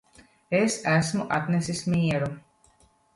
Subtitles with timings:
[0.59, 2.31] Es esmu atnesis mieru